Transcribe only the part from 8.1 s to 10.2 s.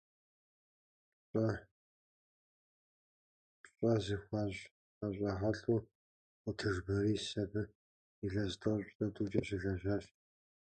илъэс тӏощӏрэ тӏукӏэ щылэжьащ.